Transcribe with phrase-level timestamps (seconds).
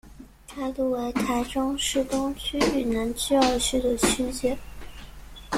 [0.57, 4.57] 该路为台中市东区与南区二区的区界。